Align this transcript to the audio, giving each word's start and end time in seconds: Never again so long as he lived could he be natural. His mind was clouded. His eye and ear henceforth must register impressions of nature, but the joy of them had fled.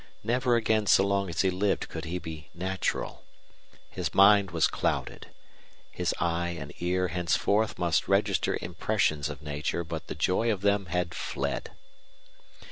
Never 0.23 0.55
again 0.55 0.87
so 0.87 1.03
long 1.05 1.29
as 1.29 1.41
he 1.41 1.51
lived 1.51 1.87
could 1.87 2.05
he 2.05 2.17
be 2.17 2.49
natural. 2.55 3.23
His 3.91 4.15
mind 4.15 4.49
was 4.49 4.65
clouded. 4.65 5.27
His 5.91 6.11
eye 6.19 6.57
and 6.59 6.73
ear 6.79 7.09
henceforth 7.09 7.77
must 7.77 8.07
register 8.07 8.57
impressions 8.63 9.29
of 9.29 9.43
nature, 9.43 9.83
but 9.83 10.07
the 10.07 10.15
joy 10.15 10.51
of 10.51 10.61
them 10.61 10.87
had 10.87 11.13
fled. 11.13 11.73